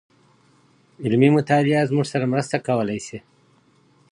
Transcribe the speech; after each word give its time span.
علمي 1.03 1.29
مطالعه 1.37 1.87
زموږ 1.89 2.05
سره 2.13 2.25
مرسته 2.33 2.55
کولای 2.67 2.99
سي. 3.07 3.17